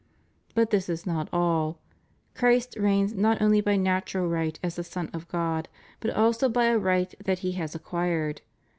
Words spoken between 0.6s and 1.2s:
this is